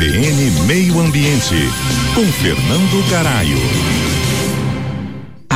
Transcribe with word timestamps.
CBN 0.00 0.50
Meio 0.66 0.98
Ambiente, 0.98 1.54
com 2.14 2.24
Fernando 2.32 3.06
Garaio. 3.10 4.09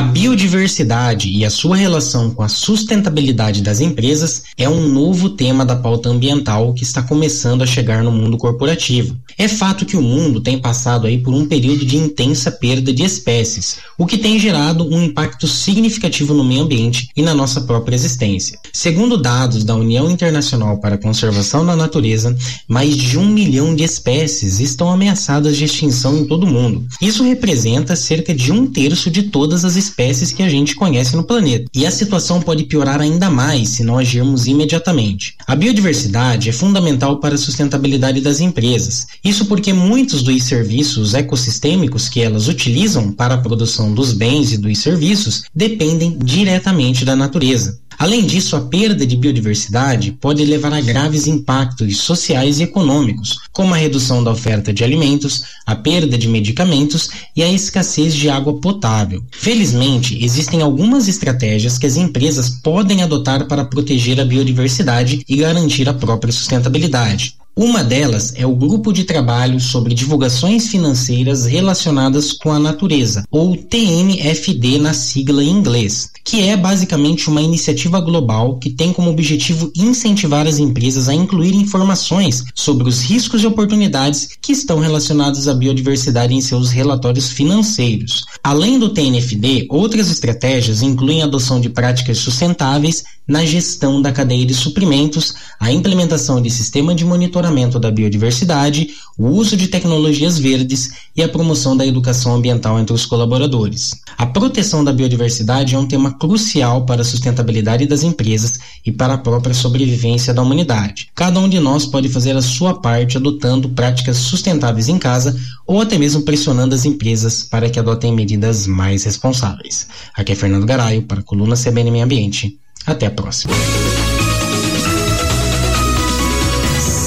A 0.00 0.02
biodiversidade 0.02 1.28
e 1.28 1.44
a 1.44 1.50
sua 1.50 1.76
relação 1.76 2.30
com 2.30 2.42
a 2.42 2.48
sustentabilidade 2.48 3.60
das 3.60 3.80
empresas 3.80 4.44
é 4.56 4.66
um 4.66 4.88
novo 4.88 5.28
tema 5.28 5.62
da 5.62 5.76
pauta 5.76 6.08
ambiental 6.08 6.72
que 6.72 6.82
está 6.82 7.02
começando 7.02 7.60
a 7.60 7.66
chegar 7.66 8.02
no 8.02 8.10
mundo 8.10 8.38
corporativo. 8.38 9.14
É 9.36 9.46
fato 9.46 9.84
que 9.84 9.98
o 9.98 10.02
mundo 10.02 10.40
tem 10.40 10.58
passado 10.58 11.06
aí 11.06 11.18
por 11.18 11.34
um 11.34 11.44
período 11.44 11.84
de 11.84 11.98
intensa 11.98 12.50
perda 12.50 12.94
de 12.94 13.04
espécies, 13.04 13.76
o 13.98 14.06
que 14.06 14.16
tem 14.16 14.38
gerado 14.38 14.88
um 14.88 15.02
impacto 15.02 15.46
significativo 15.46 16.32
no 16.32 16.44
meio 16.44 16.62
ambiente 16.62 17.10
e 17.14 17.20
na 17.20 17.34
nossa 17.34 17.60
própria 17.60 17.94
existência. 17.94 18.58
Segundo 18.72 19.18
dados 19.18 19.64
da 19.64 19.74
União 19.76 20.10
Internacional 20.10 20.78
para 20.78 20.94
a 20.94 20.98
Conservação 20.98 21.66
da 21.66 21.76
Natureza, 21.76 22.34
mais 22.66 22.96
de 22.96 23.18
um 23.18 23.26
milhão 23.26 23.74
de 23.74 23.84
espécies 23.84 24.60
estão 24.60 24.90
ameaçadas 24.90 25.58
de 25.58 25.66
extinção 25.66 26.16
em 26.16 26.24
todo 26.24 26.44
o 26.44 26.50
mundo. 26.50 26.86
Isso 27.02 27.22
representa 27.22 27.94
cerca 27.94 28.34
de 28.34 28.50
um 28.50 28.66
terço 28.66 29.10
de 29.10 29.24
todas 29.24 29.62
as 29.62 29.76
espécies 29.76 29.89
que 30.32 30.42
a 30.42 30.48
gente 30.48 30.74
conhece 30.74 31.16
no 31.16 31.24
planeta. 31.24 31.66
E 31.74 31.86
a 31.86 31.90
situação 31.90 32.40
pode 32.40 32.64
piorar 32.64 33.00
ainda 33.00 33.30
mais 33.30 33.70
se 33.70 33.84
não 33.84 33.98
agirmos 33.98 34.46
imediatamente. 34.46 35.34
A 35.46 35.54
biodiversidade 35.54 36.48
é 36.48 36.52
fundamental 36.52 37.18
para 37.18 37.34
a 37.34 37.38
sustentabilidade 37.38 38.20
das 38.20 38.40
empresas. 38.40 39.06
Isso 39.24 39.46
porque 39.46 39.72
muitos 39.72 40.22
dos 40.22 40.42
serviços 40.44 41.14
ecossistêmicos 41.14 42.08
que 42.08 42.20
elas 42.20 42.48
utilizam 42.48 43.12
para 43.12 43.34
a 43.34 43.38
produção 43.38 43.92
dos 43.92 44.12
bens 44.12 44.52
e 44.52 44.58
dos 44.58 44.78
serviços 44.78 45.44
dependem 45.54 46.18
diretamente 46.22 47.04
da 47.04 47.16
natureza. 47.16 47.78
Além 48.00 48.24
disso, 48.24 48.56
a 48.56 48.62
perda 48.62 49.06
de 49.06 49.14
biodiversidade 49.14 50.12
pode 50.12 50.42
levar 50.42 50.72
a 50.72 50.80
graves 50.80 51.26
impactos 51.26 51.98
sociais 51.98 52.58
e 52.58 52.62
econômicos, 52.62 53.36
como 53.52 53.74
a 53.74 53.76
redução 53.76 54.24
da 54.24 54.30
oferta 54.30 54.72
de 54.72 54.82
alimentos, 54.82 55.42
a 55.66 55.76
perda 55.76 56.16
de 56.16 56.26
medicamentos 56.26 57.10
e 57.36 57.42
a 57.42 57.52
escassez 57.52 58.14
de 58.14 58.30
água 58.30 58.58
potável. 58.58 59.22
Felizmente, 59.30 60.24
existem 60.24 60.62
algumas 60.62 61.08
estratégias 61.08 61.76
que 61.76 61.84
as 61.84 61.98
empresas 61.98 62.48
podem 62.48 63.02
adotar 63.02 63.46
para 63.46 63.66
proteger 63.66 64.18
a 64.18 64.24
biodiversidade 64.24 65.22
e 65.28 65.36
garantir 65.36 65.86
a 65.86 65.92
própria 65.92 66.32
sustentabilidade. 66.32 67.34
Uma 67.56 67.82
delas 67.82 68.32
é 68.36 68.46
o 68.46 68.54
Grupo 68.54 68.92
de 68.92 69.04
Trabalho 69.04 69.60
sobre 69.60 69.92
Divulgações 69.92 70.68
Financeiras 70.68 71.46
Relacionadas 71.46 72.32
com 72.32 72.52
a 72.52 72.60
Natureza, 72.60 73.24
ou 73.30 73.56
TNFD 73.56 74.78
na 74.78 74.94
sigla 74.94 75.42
em 75.42 75.50
inglês, 75.50 76.10
que 76.24 76.42
é 76.42 76.56
basicamente 76.56 77.28
uma 77.28 77.42
iniciativa 77.42 78.00
global 78.00 78.56
que 78.58 78.70
tem 78.70 78.92
como 78.92 79.10
objetivo 79.10 79.70
incentivar 79.76 80.46
as 80.46 80.58
empresas 80.58 81.08
a 81.08 81.14
incluir 81.14 81.54
informações 81.54 82.44
sobre 82.54 82.88
os 82.88 83.02
riscos 83.02 83.42
e 83.42 83.46
oportunidades 83.46 84.28
que 84.40 84.52
estão 84.52 84.78
relacionados 84.78 85.48
à 85.48 85.52
biodiversidade 85.52 86.32
em 86.32 86.40
seus 86.40 86.70
relatórios 86.70 87.32
financeiros. 87.32 88.24
Além 88.44 88.78
do 88.78 88.90
TNFD, 88.90 89.66
outras 89.68 90.08
estratégias 90.08 90.82
incluem 90.82 91.20
a 91.20 91.24
adoção 91.24 91.60
de 91.60 91.68
práticas 91.68 92.18
sustentáveis 92.18 93.02
na 93.30 93.44
gestão 93.44 94.02
da 94.02 94.10
cadeia 94.10 94.44
de 94.44 94.54
suprimentos, 94.54 95.34
a 95.60 95.70
implementação 95.70 96.42
de 96.42 96.50
sistema 96.50 96.94
de 96.94 97.04
monitoramento 97.40 97.78
da 97.78 97.90
biodiversidade, 97.90 98.90
o 99.18 99.26
uso 99.28 99.56
de 99.56 99.68
tecnologias 99.68 100.38
verdes 100.38 100.90
e 101.16 101.22
a 101.22 101.28
promoção 101.28 101.76
da 101.76 101.86
educação 101.86 102.34
ambiental 102.34 102.78
entre 102.78 102.94
os 102.94 103.06
colaboradores. 103.06 103.96
A 104.16 104.26
proteção 104.26 104.84
da 104.84 104.92
biodiversidade 104.92 105.74
é 105.74 105.78
um 105.78 105.86
tema 105.86 106.12
crucial 106.12 106.84
para 106.84 107.00
a 107.00 107.04
sustentabilidade 107.04 107.86
das 107.86 108.02
empresas 108.02 108.60
e 108.84 108.92
para 108.92 109.14
a 109.14 109.18
própria 109.18 109.54
sobrevivência 109.54 110.34
da 110.34 110.42
humanidade. 110.42 111.08
Cada 111.14 111.40
um 111.40 111.48
de 111.48 111.58
nós 111.58 111.86
pode 111.86 112.08
fazer 112.08 112.36
a 112.36 112.42
sua 112.42 112.80
parte 112.80 113.16
adotando 113.16 113.70
práticas 113.70 114.18
sustentáveis 114.18 114.88
em 114.88 114.98
casa 114.98 115.38
ou 115.66 115.80
até 115.80 115.96
mesmo 115.98 116.22
pressionando 116.22 116.74
as 116.74 116.84
empresas 116.84 117.42
para 117.42 117.70
que 117.70 117.78
adotem 117.78 118.14
medidas 118.14 118.66
mais 118.66 119.04
responsáveis. 119.04 119.86
Aqui 120.14 120.32
é 120.32 120.34
Fernando 120.34 120.66
Garaio 120.66 121.02
para 121.02 121.20
a 121.20 121.24
coluna 121.24 121.56
CBN 121.56 121.90
Meio 121.90 122.04
Ambiente. 122.04 122.58
Até 122.86 123.06
a 123.06 123.10
próxima. 123.10 123.52